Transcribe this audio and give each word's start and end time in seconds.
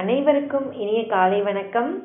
அனைவருக்கும் 0.00 0.72
இனிய 0.72 1.06
காலை 1.06 1.42
வணக்கம். 1.42 2.02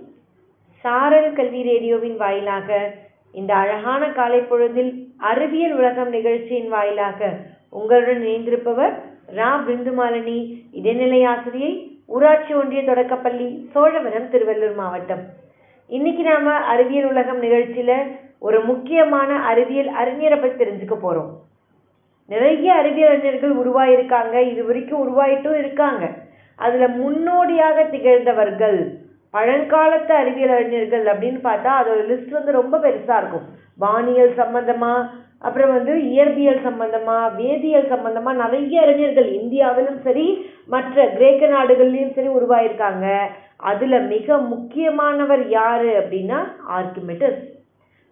சாரல் 0.81 1.33
கல்வி 1.33 1.62
ரேடியோவின் 1.63 2.17
வாயிலாக 2.17 2.93
இந்த 3.31 3.55
அழகான 3.55 4.12
காலை 4.12 4.39
பொழுதில் 4.39 5.08
அறிவியல் 5.17 5.73
உலகம் 5.73 6.10
நிகழ்ச்சியின் 6.10 6.70
வாயிலாக 6.70 7.36
உங்களுடன் 7.70 8.21
இணைந்திருப்பவர் 8.21 8.94
ரா. 9.36 9.49
பிந்துமாலினி 9.67 10.67
இடைநிலை 10.71 11.23
ஆசிரியை 11.23 11.99
ஊராட்சி 12.05 12.54
ஒன்றிய 12.54 12.83
தொடக்கப்பள்ளி 12.83 13.70
சோழவரம் 13.71 14.31
திருவள்ளூர் 14.31 14.76
மாவட்டம். 14.76 15.26
இன்னைக்கு 15.87 16.23
நாம 16.23 16.52
அறிவியல் 16.52 17.09
உலகம் 17.09 17.41
நிகழ்ச்சியில 17.41 18.17
ஒரு 18.40 18.63
முக்கியமான 18.63 19.44
அறிவியல் 19.45 19.88
அறிஞரை 19.88 20.41
பற்றி 20.41 20.66
தெரிஞ்சுக்க 20.66 20.98
போறோம். 21.03 21.30
நிறைய 22.27 22.73
அறிவியல் 22.73 23.09
அறிஞர்கள் 23.09 23.55
உருவாயிருக்காங்க. 23.55 24.49
இது 24.52 24.66
வரைக்கும் 24.66 25.03
உருவாயிட்டும் 25.03 25.58
இருக்காங்க. 25.58 26.19
அதில் 26.66 26.95
முன்னோடியாக 27.02 27.84
திகழ்ந்தவர்கள் 27.94 28.80
பழங்காலத்து 29.34 30.13
அறிவியல் 30.21 30.53
அறிஞர்கள் 30.57 31.05
அப்படின்னு 31.11 31.39
பார்த்தா 31.47 31.71
அதோட 31.79 31.99
லிஸ்ட் 32.11 32.38
வந்து 32.38 32.51
ரொம்ப 32.59 32.75
பெருசாக 32.85 33.20
இருக்கும். 33.21 33.47
வானியல் 33.84 34.31
சம்பந்தமா 34.41 34.93
அப்புறம் 35.48 35.71
வந்து 35.75 35.93
இயற்பியல் 36.13 36.63
சம்பந்தமா 36.67 37.17
வேதியியல் 37.41 37.91
சம்பந்தமா 37.91 38.31
நிறைய 38.41 38.81
அறிஞர்கள் 38.81 39.29
இந்தியாவிலும் 39.39 39.99
சரி 40.05 40.25
மற்ற 40.73 41.05
கிரேக்க 41.17 41.43
நாடுகள்லையும் 41.48 42.15
சரி 42.15 42.29
உருவாயிருக்காங்க. 42.39 43.05
அதில் 43.70 43.99
மிக 44.13 44.37
முக்கியமானவர் 44.51 45.43
யார் 45.49 45.87
அப்படின்னா 46.01 46.39
ஆர்கிமிடிஸ் 46.77 47.39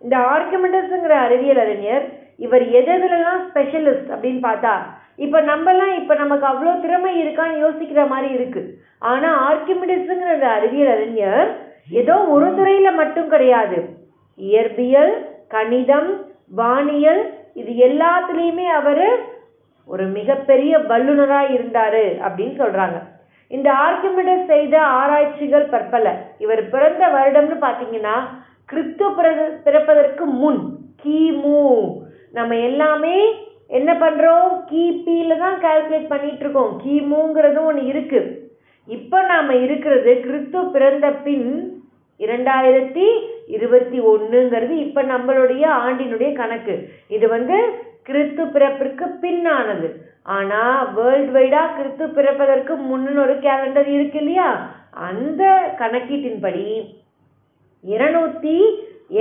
இந்த 0.02 0.16
ஆர்கிமிடிஸ்ங்கிற 0.34 1.14
அறிவியல் 1.26 1.62
அறிஞர் 1.66 2.06
இவர் 2.46 2.66
எதுலலாம் 2.80 3.44
ஸ்பெஷலிஸ்ட் 3.48 4.10
அப்படின்னு 4.16 4.42
பார்த்தா 4.48 4.74
இப்போ 5.20 5.40
நம்மலாம் 5.52 5.94
இப்போ 6.00 6.14
நமக்கு 6.24 6.46
அவ்வளோ 6.50 6.74
திறமை 6.84 7.12
இருக்கான்னு 7.22 7.64
யோசிக்கிற 7.66 8.02
மாதிரி 8.12 8.30
இருக்குது 8.38 8.74
ஆனால் 9.10 9.38
ஆர்கிமிடிஸுங்கிற 9.48 10.32
அந்த 10.36 10.50
அறிவியல் 10.58 10.92
அறிஞர் 10.96 11.50
ஏதோ 12.02 12.16
ஒரு 12.36 12.48
துறையில் 12.58 12.98
மட்டும் 13.02 13.32
கிடையாது. 13.34 13.78
இயற்பியல் 14.40 15.14
கணிதம் 15.56 16.10
வானியல் 16.60 17.22
இது 17.62 17.72
எல்லாத்துலேயுமே 17.88 18.66
அவர் 18.80 19.06
ஒரு 19.90 20.06
மிகப்பெரிய 20.18 20.74
வல்லுநராக 20.90 21.54
இருந்தார் 21.58 22.04
அப்படின்னு 22.28 22.56
சொல்கிறாங்க 22.64 22.98
இந்த 23.52 23.70
ஆர்கிமிடிஸ் 23.86 24.50
செய்த 24.54 24.76
ஆராய்ச்சிகள் 25.02 25.72
பற்பல. 25.74 26.08
இவர் 26.44 26.62
பிறந்த 26.74 27.04
வருடம்னு 27.16 27.58
பார்த்தீங்கன்னா 27.66 28.16
கிறிஸ்து 28.72 29.06
பிறப்பதற்கு 29.66 30.24
முன் 30.42 30.62
கிமு. 31.04 31.62
நம்ம 32.38 32.56
எல்லாமே 32.70 33.18
என்ன 33.70 33.90
பண்ணுறோம் 34.04 34.52
கிபியில் 34.70 35.42
தான் 35.44 35.58
கால்குலேட் 35.64 36.12
பண்ணிகிட்ருக்கோம் 36.12 36.74
கிமுங்கிறதும் 36.84 37.70
ஒன்று 37.70 37.84
இருக்குது 37.94 38.30
இப்போ 38.88 39.20
நாம் 39.32 39.50
இருக்கிறது 39.64 40.12
கிறிஸ்து 40.26 40.60
பிறந்த 40.76 41.08
பின் 41.26 41.50
இரண்டாயிரத்தி 42.20 43.08
இருபத்தி 43.56 44.00
ஒன்றுங்கிறது 44.12 44.74
இப்போ 44.86 45.02
நம்மளுடைய 45.12 45.64
ஆண்டினுடைய 45.86 46.30
கணக்கு. 46.40 46.76
இது 47.16 47.26
வந்து 47.34 47.58
கிறிஸ்து 48.08 48.44
பிறப்பிற்கு 48.56 49.06
பின்னானது. 49.24 49.88
ஆனால் 50.36 50.88
வேர்ல்டு 50.96 51.32
வைடாக 51.38 51.76
கிறிஸ்து 51.78 52.06
பிறப்பதற்கு 52.18 52.74
முன்னு 52.90 53.22
ஒரு 53.26 53.36
கேலண்டர் 53.46 53.90
இருக்கு 53.96 54.20
இல்லையா? 54.22 54.50
அந்த 55.10 55.44
கணக்கீட்டின்படி 55.82 56.66
இருநூத்தி 57.84 58.58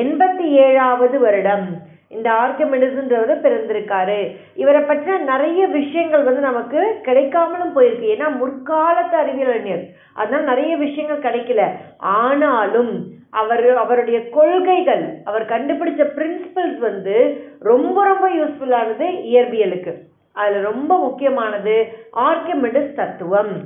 எண்பத்தி 0.02 0.46
ஏழாவது 0.66 1.16
வருடம். 1.24 1.66
இந்த 2.08 2.30
ஆர்கமிடிஸ்ன்றவர் 2.30 3.44
பிறந்திருக்காரு. 3.44 4.36
இவரை 4.54 4.82
பற்றின 4.82 5.18
நிறைய 5.18 5.66
விஷயங்கள் 5.66 6.22
வந்து 6.22 6.40
நமக்கு 6.40 7.00
கிடைக்காமலும் 7.02 7.76
போயிருக்கு. 7.76 8.16
ஏன்னா 8.16 8.42
முற்காலத்து 8.42 9.16
அறிவியல் 9.22 9.88
அதனால் 10.14 10.44
நிறைய 10.44 10.76
விஷயங்கள் 10.76 11.24
கிடைக்கல. 11.26 11.70
ஆனாலும் 11.98 13.14
அவர் 13.30 13.76
அவருடைய 13.76 14.28
கொள்கைகள் 14.28 15.14
அவர் 15.24 15.46
கண்டுபிடிச்ச 15.46 16.04
பிரின்சிபல்ஸ் 16.16 16.78
வந்து 16.78 17.44
ரொம்ப 17.60 18.04
ரொம்ப 18.04 18.28
யூஸ்ஃபுல்லானது 18.30 19.06
இயற்பியலுக்கு. 19.32 19.94
அதில் 20.32 20.62
ரொம்ப 20.62 20.98
முக்கியமானது 20.98 21.86
ஆர்கமிடிஸ் 22.16 22.94
தத்துவம். 22.94 23.64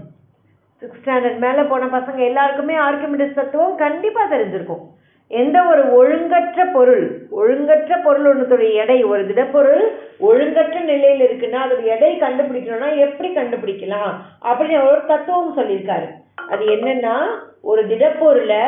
சிக்ஸ் 0.76 0.98
ஸ்டாண்டர்ட் 1.04 1.38
மேலே 1.38 1.62
போன 1.62 1.98
பசங்க 1.98 2.18
எல்லாருக்குமே 2.18 2.74
ஆர்கமிடிஸ் 2.74 3.34
தத்துவம் 3.34 3.76
கண்டிப்பாக 3.76 4.36
தெரிஞ்சிருக்கும். 4.36 4.84
எந்த 5.30 5.56
ஒரு 5.62 5.82
ஒழுங்கற்ற 5.98 6.60
பொருள் 6.72 7.04
ஒழுங்கற்ற 7.30 7.96
பொருள் 8.02 8.26
ஒன்றுடைய 8.30 8.72
எடை 8.72 9.04
ஒரு 9.04 9.22
திடப்பொருள் 9.26 9.82
ஒழுங்கற்ற 10.20 10.76
நிலையில் 10.80 11.22
இருக்குன்னா 11.26 11.58
அதோட 11.64 11.82
எடை 11.82 12.10
கண்டுபிடிக்கணும்னா 12.20 12.88
எப்படி 12.96 13.28
கண்டுபிடிக்கலாம்? 13.34 14.14
அப்படின்னு 14.48 14.88
ஒரு 14.90 15.00
தத்துவம் 15.06 15.56
சொல்லியிருக்காரு. 15.56 16.08
அது 16.48 16.64
என்னன்னா 16.66 17.14
ஒரு 17.60 17.82
திடப்பொருளை 17.86 18.64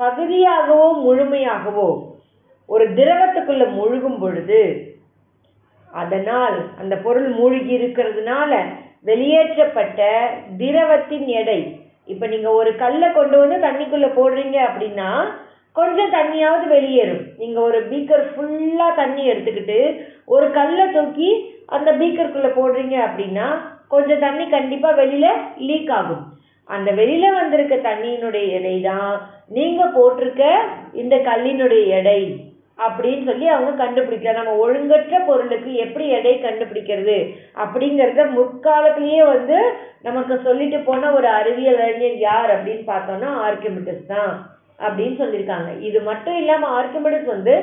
பகுதியாகவோ 0.00 0.88
முழுமையாகவோ 1.04 1.88
ஒரு 2.66 2.84
திரவத்துக்குள்ள 2.94 3.64
முழுகும் 3.78 4.18
பொழுது 4.20 4.60
அதனால் 5.90 6.58
அந்த 6.80 6.96
பொருள் 6.96 7.28
மூழ்கி 7.28 7.72
இருக்கிறதுனால 7.78 8.52
வெளியேற்றப்பட்ட 9.02 10.00
திரவத்தின் 10.58 11.26
எடை. 11.40 11.60
இப்போ 12.04 12.26
நீங்க 12.26 12.50
ஒரு 12.50 12.76
கல்லை 12.76 13.12
கொண்டு 13.12 13.38
வந்து 13.38 13.56
தண்ணிக்குள்ள 13.66 14.06
போடுறீங்க 14.18 14.58
அப்படின்னா 14.68 15.10
கொஞ்சம் 15.76 16.12
தண்ணியாவது 16.16 16.66
வெளியேறும். 16.74 17.22
நீங்கள் 17.40 17.66
ஒரு 17.68 17.78
பீக்கர் 17.90 18.24
ஃபுல்லாக 18.32 18.98
தண்ணி 19.00 19.22
எடுத்துக்கிட்டு 19.32 19.78
ஒரு 20.34 20.46
கல்லை 20.58 20.86
தூக்கி 20.96 21.30
அந்த 21.76 21.90
பீக்கருக்குள்ளே 22.00 22.50
போடுறீங்க 22.58 22.96
அப்படின்னா 23.06 23.46
கொஞ்சம் 23.94 24.22
தண்ணி 24.26 24.44
கண்டிப்பாக 24.56 24.98
வெளியில் 25.00 25.42
லீக் 25.68 25.92
ஆகும். 25.98 26.22
அந்த 26.68 26.90
வெளியில் 27.00 27.38
வந்திருக்க 27.38 27.74
தண்ணியினுடைய 27.88 28.46
எடை 28.58 28.76
தான் 28.88 29.14
நீங்கள் 29.56 29.94
போட்டிருக்க 29.96 30.44
இந்த 31.02 31.14
கல்லினுடைய 31.28 31.84
எடை 31.98 32.20
அப்படின்னு 32.84 33.24
சொல்லி 33.30 33.46
அவங்க 33.54 33.72
கண்டுபிடிக்கலாம் 33.80 34.38
நம்ம 34.38 34.54
ஒழுங்கற்ற 34.64 35.16
பொருளுக்கு 35.26 35.72
எப்படி 35.84 36.04
எடை 36.18 36.32
கண்டுபிடிக்கிறது 36.44 37.18
அப்படிங்கிறத 37.64 38.24
முற்காலத்திலேயே 38.36 39.22
வந்து 39.34 39.58
நமக்கு 40.08 40.36
சொல்லிட்டு 40.46 40.78
போன 40.88 41.10
ஒரு 41.18 41.28
அறிவியல் 41.40 41.82
அறிஞர் 41.86 42.18
யார் 42.28 42.50
அப்படின்னு 42.54 42.84
பார்த்தோன்னா 42.92 43.30
ஆர்கிமிடிஸ் 43.48 44.10
தான். 44.14 44.32
அப்படின்னு 44.78 45.16
சொல்லியிருக்காங்க. 45.20 45.70
இது 45.80 45.98
மட்டும் 46.00 46.36
இல்லாமல் 46.40 46.72
ஆர்கிமிடிஸ் 46.78 47.26
வந்து 47.34 47.54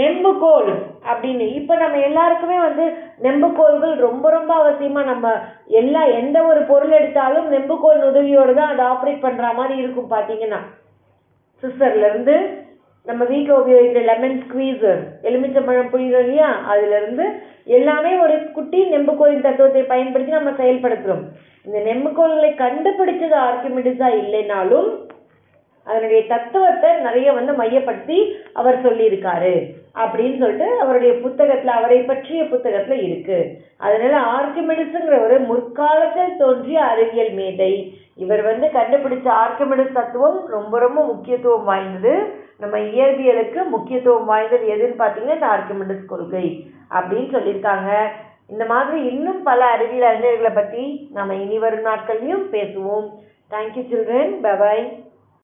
நெம்புகோல் 0.00 0.70
அப்படின்னு. 1.10 1.46
இப்போ 1.58 1.74
நம்ம 1.82 2.00
எல்லாருக்குமே 2.08 2.58
வந்து 2.66 2.84
நெம்புகோல்கள் 3.26 3.94
ரொம்ப 4.06 4.30
ரொம்ப 4.30 4.52
அவசியமாக 4.62 5.10
நம்ம 5.12 5.26
எல்லா 5.80 6.02
எந்த 6.20 6.38
ஒரு 6.50 6.62
பொருள் 6.72 6.96
எடுத்தாலும் 6.98 7.48
நெம்புகோல் 7.54 8.06
உதவியோடு 8.10 8.54
தான் 8.60 8.72
அதை 8.74 8.84
ஆப்ரேட் 8.92 9.24
பண்ற 9.26 9.52
மாதிரி 9.60 9.76
இருக்கும் 9.82 10.12
பார்த்தீங்கன்னா 10.14 10.60
சிஸ்டர்லேருந்து 11.62 12.36
நம்ம 13.06 13.24
வீட்டில் 13.24 13.58
உபயோகிக்கிற 13.58 14.00
லெமன் 14.08 14.38
ஸ்குவீசர் 14.42 15.02
எலுமிச்சம்பழம் 15.28 15.90
புளிகிறோம் 15.92 16.24
இல்லையா? 16.24 16.48
அதுலேருந்து 16.72 17.24
எல்லாமே 17.76 18.12
ஒரு 18.24 18.36
குட்டி 18.56 18.78
நெம்புகோலின் 18.94 19.44
தத்துவத்தை 19.44 19.82
பயன்படுத்தி 19.92 20.32
நம்ம 20.36 20.52
செயல்படுத்துகிறோம் 20.60 21.24
இந்த 21.66 21.78
நெம்புகோல்களை 21.88 22.50
கண்டுபிடிச்சது 22.62 23.36
ஆர்கிமிடிஸா 23.46 24.08
இல்லைனாலும் 24.22 24.88
அதனுடைய 25.88 26.20
தத்துவத்தை 26.32 26.90
நிறைய 27.06 27.28
வந்து 27.32 27.52
மையப்படுத்தி 27.60 28.18
அவர் 28.60 28.78
சொல்லியிருக்காரு 28.86 29.54
அப்படின்னு 30.02 30.38
சொல்லிட்டு 30.42 30.68
அவருடைய 30.84 31.12
புத்தகத்தில் 31.24 31.76
அவரை 31.78 31.98
பற்றிய 32.08 32.40
புத்தகத்தில் 32.52 33.02
இருக்கு. 33.08 33.38
அதனால 33.86 34.14
ஆர்கிமிடிஸ்ங்கிற 34.36 35.18
ஒரு 35.26 35.38
முற்காலத்தில் 35.50 36.36
தோன்றிய 36.42 36.80
அறிவியல் 36.92 37.32
மேதை. 37.40 37.72
இவர் 38.24 38.42
வந்து 38.50 38.66
கண்டுபிடிச்ச 38.78 39.26
ஆர்கிமிடிஸ் 39.44 39.96
தத்துவம் 39.98 40.38
ரொம்ப 40.56 40.74
ரொம்ப 40.84 41.00
முக்கியத்துவம் 41.12 41.66
வாய்ந்தது. 41.70 42.14
நம்ம 42.62 42.76
இயற்பியலுக்கு 42.90 43.60
முக்கியத்துவம் 43.74 44.28
வாய்ந்தது 44.32 44.66
எதுன்னு 44.74 44.96
பார்த்தீங்கன்னா 45.02 45.38
இந்த 45.38 45.50
ஆர்கிமிடிஸ் 45.54 46.04
கொள்கை 46.12 46.46
அப்படின்னு 46.98 47.30
சொல்லியிருக்காங்க. 47.36 47.90
இந்த 48.52 48.64
மாதிரி 48.72 48.98
இன்னும் 49.12 49.40
பல 49.42 49.60
அறிவியல் 49.74 50.08
அறிஞர்களை 50.10 50.52
பற்றி 50.54 50.84
நம்ம 51.16 51.34
இனி 51.44 51.58
வரும் 51.64 51.88
நாட்கள்லையும் 51.90 52.46
பேசுவோம். 52.54 53.08
Thank you 53.54 53.82
children 53.90 54.32
bye bye 54.44 54.84